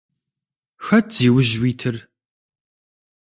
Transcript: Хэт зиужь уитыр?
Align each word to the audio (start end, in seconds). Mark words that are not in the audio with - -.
Хэт 0.85 1.07
зиужь 1.17 1.53
уитыр? 1.61 1.95